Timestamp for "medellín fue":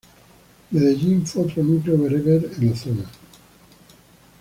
0.71-1.43